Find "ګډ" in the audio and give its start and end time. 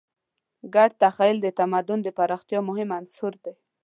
0.75-0.91